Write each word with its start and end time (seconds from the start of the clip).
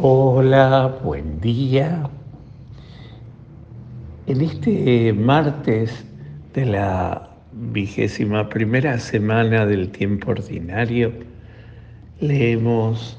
Hola, 0.00 0.96
buen 1.02 1.40
día. 1.40 2.08
En 4.28 4.40
este 4.42 5.12
martes 5.12 6.04
de 6.54 6.66
la 6.66 7.30
vigésima 7.50 8.48
primera 8.48 9.00
semana 9.00 9.66
del 9.66 9.90
tiempo 9.90 10.30
ordinario, 10.30 11.12
leemos 12.20 13.18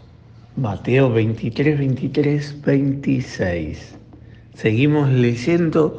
Mateo 0.56 1.12
23, 1.12 1.80
23, 1.80 2.62
26. 2.62 3.98
Seguimos 4.54 5.10
leyendo 5.10 5.98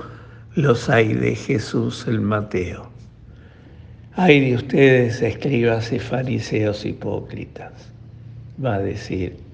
los 0.55 0.89
hay 0.89 1.13
de 1.13 1.35
Jesús 1.35 2.07
el 2.09 2.23
Mateo. 2.23 2.89
Hay 4.15 4.49
de 4.49 4.57
ustedes, 4.57 5.21
escribas 5.21 5.93
y 5.93 5.99
fariseos 5.99 6.87
hipócritas, 6.87 7.93
va 8.65 8.77
a 8.77 8.79
decir 8.79 9.50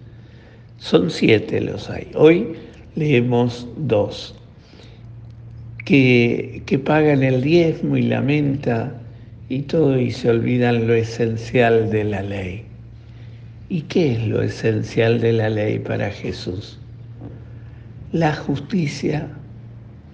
son 0.79 1.11
siete 1.11 1.61
los 1.61 1.89
hay. 1.91 2.11
Hoy 2.15 2.55
leemos 2.95 3.67
dos. 3.77 4.35
Que, 5.85 6.63
que 6.67 6.79
pagan 6.79 7.23
el 7.23 7.43
diezmo 7.43 7.97
y 7.97 8.03
la 8.03 8.21
menta 8.21 9.01
y 9.49 9.63
todo 9.63 9.99
y 10.01 10.11
se 10.11 10.31
olvidan 10.31 10.87
lo 10.87 10.95
esencial 10.95 11.91
de 11.91 12.05
la 12.05 12.23
ley. 12.23 12.65
¿Y 13.69 13.83
qué 13.83 14.13
es 14.13 14.27
lo 14.27 14.43
esencial 14.43 15.21
de 15.21 15.33
la 15.33 15.49
ley 15.49 15.79
para 15.79 16.11
Jesús? 16.11 16.79
La 18.13 18.35
justicia, 18.35 19.29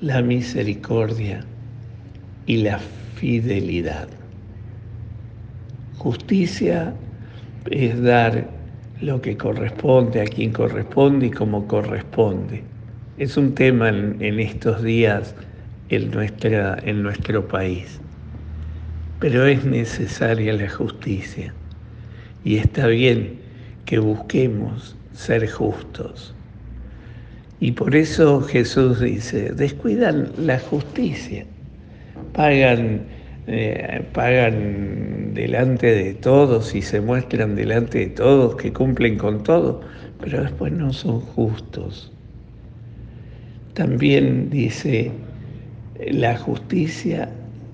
la 0.00 0.22
misericordia 0.22 1.44
y 2.46 2.58
la 2.58 2.78
fidelidad. 3.16 4.08
Justicia 5.98 6.94
es 7.70 8.02
dar 8.02 8.48
lo 9.02 9.20
que 9.20 9.36
corresponde, 9.36 10.20
a 10.20 10.24
quien 10.24 10.52
corresponde 10.52 11.26
y 11.26 11.30
cómo 11.30 11.66
corresponde. 11.66 12.62
Es 13.18 13.36
un 13.36 13.54
tema 13.54 13.88
en, 13.88 14.40
estos 14.40 14.82
días 14.82 15.34
en, 15.88 16.10
nuestra, 16.10 16.78
en 16.84 17.02
nuestro 17.02 17.46
país, 17.46 18.00
pero 19.18 19.46
es 19.46 19.64
necesaria 19.64 20.52
la 20.54 20.70
justicia 20.70 21.52
y 22.44 22.56
está 22.56 22.86
bien 22.86 23.40
que 23.84 23.98
busquemos 23.98 24.96
ser 25.12 25.50
justos. 25.50 26.34
Y 27.60 27.72
por 27.72 27.94
eso 27.94 28.40
Jesús 28.40 29.00
dice, 29.00 29.52
descuidan 29.52 30.32
la 30.38 30.58
justicia, 30.58 31.44
pagan 32.32 33.02
eh, 33.48 34.04
pagan 34.12 35.21
delante 35.34 35.86
de 35.86 36.14
todos 36.14 36.74
y 36.74 36.82
se 36.82 37.00
muestran 37.00 37.56
delante 37.56 37.98
de 37.98 38.06
todos 38.06 38.56
que 38.56 38.72
cumplen 38.72 39.16
con 39.16 39.42
todo, 39.42 39.80
pero 40.20 40.42
después 40.42 40.72
no 40.72 40.92
son 40.92 41.20
justos. 41.20 42.12
También 43.74 44.50
dice 44.50 45.12
la 46.10 46.36
justicia, 46.36 47.30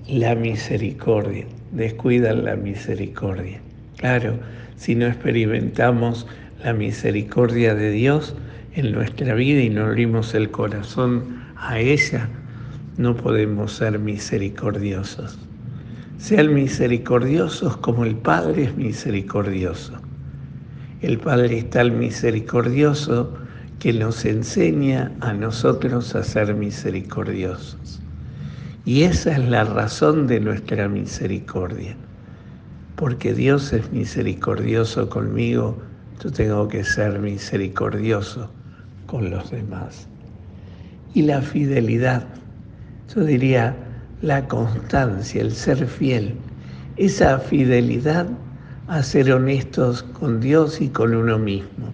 la 0.07 0.35
misericordia, 0.35 1.45
descuidan 1.71 2.45
la 2.45 2.55
misericordia. 2.55 3.59
Claro, 3.97 4.39
si 4.77 4.95
no 4.95 5.07
experimentamos 5.07 6.25
la 6.63 6.73
misericordia 6.73 7.75
de 7.75 7.91
Dios 7.91 8.35
en 8.75 8.91
nuestra 8.93 9.33
vida 9.33 9.61
y 9.61 9.69
no 9.69 9.85
abrimos 9.85 10.33
el 10.33 10.51
corazón 10.51 11.43
a 11.57 11.79
ella, 11.79 12.29
no 12.97 13.15
podemos 13.15 13.73
ser 13.73 13.99
misericordiosos. 13.99 15.48
Sean 16.19 16.53
misericordiosos 16.53 17.77
como 17.77 18.03
el 18.03 18.13
Padre 18.17 18.65
es 18.65 18.75
misericordioso. 18.75 19.93
El 21.01 21.17
Padre 21.17 21.59
es 21.59 21.69
tal 21.69 21.93
misericordioso 21.93 23.33
que 23.79 23.93
nos 23.93 24.25
enseña 24.25 25.13
a 25.21 25.31
nosotros 25.31 26.13
a 26.15 26.23
ser 26.25 26.53
misericordiosos. 26.53 28.01
Y 28.83 29.03
esa 29.03 29.31
es 29.31 29.47
la 29.47 29.63
razón 29.63 30.27
de 30.27 30.41
nuestra 30.41 30.89
misericordia. 30.89 31.95
Porque 32.97 33.33
Dios 33.33 33.71
es 33.71 33.89
misericordioso 33.93 35.09
conmigo, 35.09 35.81
yo 36.21 36.31
tengo 36.33 36.67
que 36.67 36.83
ser 36.83 37.17
misericordioso 37.19 38.51
con 39.05 39.29
los 39.29 39.49
demás. 39.51 40.09
Y 41.13 41.21
la 41.21 41.41
fidelidad, 41.41 42.27
yo 43.15 43.23
diría, 43.23 43.88
la 44.21 44.45
constancia, 44.47 45.41
el 45.41 45.51
ser 45.51 45.85
fiel, 45.87 46.33
esa 46.97 47.39
fidelidad 47.39 48.27
a 48.87 49.01
ser 49.03 49.31
honestos 49.31 50.03
con 50.03 50.41
Dios 50.41 50.81
y 50.81 50.89
con 50.89 51.15
uno 51.15 51.37
mismo, 51.37 51.93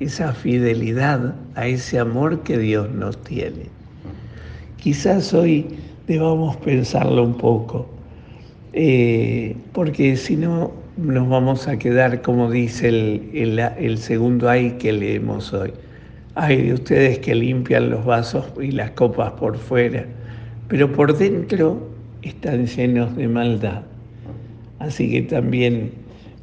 esa 0.00 0.32
fidelidad 0.32 1.34
a 1.54 1.66
ese 1.66 1.98
amor 1.98 2.42
que 2.42 2.58
Dios 2.58 2.90
nos 2.90 3.22
tiene. 3.22 3.66
Quizás 4.78 5.32
hoy 5.32 5.66
debamos 6.06 6.56
pensarlo 6.56 7.22
un 7.22 7.36
poco, 7.36 7.88
eh, 8.72 9.56
porque 9.72 10.16
si 10.16 10.36
no 10.36 10.72
nos 10.96 11.28
vamos 11.28 11.68
a 11.68 11.78
quedar 11.78 12.20
como 12.22 12.50
dice 12.50 12.88
el, 12.88 13.58
el 13.58 13.98
segundo 13.98 14.48
ay 14.48 14.72
que 14.72 14.92
leemos 14.92 15.52
hoy. 15.52 15.72
Hay 16.34 16.62
de 16.62 16.74
ustedes 16.74 17.18
que 17.18 17.34
limpian 17.34 17.90
los 17.90 18.04
vasos 18.04 18.44
y 18.60 18.70
las 18.70 18.92
copas 18.92 19.32
por 19.32 19.56
fuera 19.56 20.06
pero 20.70 20.90
por 20.92 21.18
dentro 21.18 21.90
están 22.22 22.64
llenos 22.64 23.16
de 23.16 23.26
maldad. 23.26 23.82
Así 24.78 25.10
que 25.10 25.22
también 25.22 25.90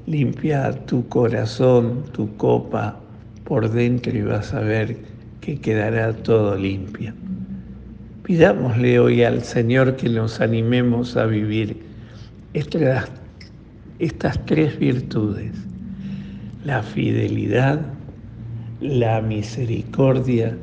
limpia 0.05 0.73
tu 0.85 1.07
corazón, 1.07 2.03
tu 2.11 2.35
copa 2.35 2.99
por 3.45 3.71
dentro 3.71 4.15
y 4.15 4.21
vas 4.23 4.53
a 4.53 4.59
ver 4.59 4.97
que 5.39 5.57
quedará 5.57 6.11
todo 6.11 6.57
limpio. 6.57 7.13
Pidámosle 8.23 8.99
hoy 8.99 9.23
al 9.23 9.41
Señor 9.43 9.95
que 9.95 10.09
nos 10.09 10.41
animemos 10.41 11.15
a 11.15 11.25
vivir 11.25 11.77
estas, 12.53 13.09
estas 13.99 14.45
tres 14.45 14.77
virtudes, 14.77 15.53
la 16.65 16.83
fidelidad, 16.83 17.79
la 18.81 19.21
misericordia, 19.21 20.57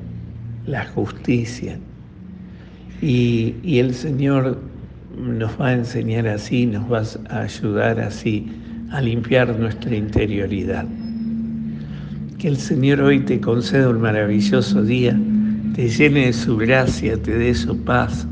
la 0.67 0.85
justicia 0.85 1.79
y, 3.05 3.79
el 3.79 3.95
Señor 3.95 4.59
nos 5.17 5.61
va 5.61 5.69
a 5.69 5.73
enseñar 5.75 6.27
así, 6.27 6.67
nos 6.67 6.91
va 6.91 7.03
a 7.29 7.43
ayudar 7.43 8.01
así 8.01 8.47
a 8.91 9.01
limpiar 9.01 9.59
nuestra 9.59 9.95
interioridad. 9.95 10.87
Que 12.39 12.49
el 12.49 12.57
Señor 12.57 13.01
hoy 13.03 13.21
te 13.21 13.41
conceda 13.41 13.91
un 13.91 14.01
maravilloso 14.01 14.83
día, 14.83 15.19
te 15.75 15.89
llene 15.89 16.27
de 16.27 16.33
su 16.33 16.57
gracia, 16.57 17.21
te 17.21 17.37
dé 17.37 17.55
su 17.55 17.77
paz, 17.85 18.27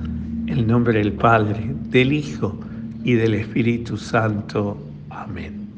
en 0.46 0.66
nombre 0.66 0.98
del 0.98 1.12
Padre, 1.12 1.74
del 1.90 2.12
Hijo 2.12 2.58
y 3.04 3.12
del 3.12 3.34
Espíritu 3.34 3.96
Santo. 3.96 4.78
Amén. 5.10 5.61